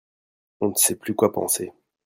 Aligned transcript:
On 0.61 0.69
ne 0.69 0.73
sait 0.73 0.95
plus 0.95 1.13
quoi 1.13 1.31
penser. 1.31 1.73